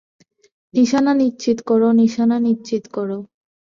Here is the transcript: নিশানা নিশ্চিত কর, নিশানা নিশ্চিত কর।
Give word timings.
নিশানা 0.73 1.11
নিশ্চিত 1.21 1.57
কর, 1.67 1.81
নিশানা 2.01 2.37
নিশ্চিত 2.47 2.83
কর। 2.93 3.09